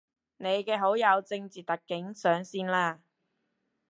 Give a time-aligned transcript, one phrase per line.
[0.37, 2.97] 你嘅好友正字特警上線喇